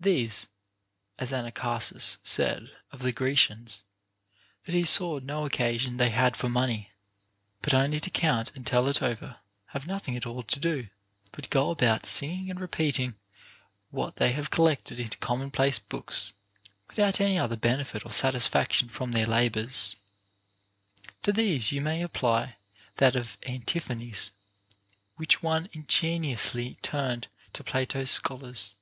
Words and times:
These 0.00 0.48
(as 1.16 1.30
Anacharsis 1.32 2.18
said 2.24 2.72
of 2.90 3.02
the 3.02 3.12
Grecians, 3.12 3.82
that 4.64 4.74
he 4.74 4.82
saw 4.82 5.20
no 5.20 5.46
occasion 5.46 5.96
they 5.96 6.10
had 6.10 6.36
for 6.36 6.48
money, 6.48 6.90
but 7.62 7.72
only 7.72 8.00
to 8.00 8.10
count 8.10 8.50
and 8.56 8.66
tell 8.66 8.88
it 8.88 9.00
over) 9.00 9.36
have 9.66 9.86
nothing 9.86 10.16
at 10.16 10.26
all 10.26 10.42
to 10.42 10.58
do, 10.58 10.88
but 11.30 11.50
"go 11.50 11.70
about 11.70 12.04
singing 12.04 12.50
and 12.50 12.58
repeating 12.58 13.14
what 13.90 14.16
they 14.16 14.32
have 14.32 14.50
collected 14.50 14.98
into 14.98 15.16
commonplace 15.18 15.78
books, 15.78 16.32
with 16.88 16.98
out 16.98 17.20
any 17.20 17.38
other 17.38 17.56
benefit 17.56 18.04
or 18.04 18.10
satisfaction 18.10 18.88
from 18.88 19.12
their 19.12 19.24
labors. 19.24 19.94
To 21.22 21.32
these 21.32 21.70
you 21.70 21.80
may 21.80 22.02
apply 22.02 22.56
that 22.96 23.14
of 23.14 23.38
Antiphanes, 23.44 24.32
which 25.14 25.44
one 25.44 25.66
ingen 25.72 26.22
iously 26.32 26.82
turned 26.82 27.28
to 27.52 27.62
Plato's 27.62 28.10
scholars. 28.10 28.74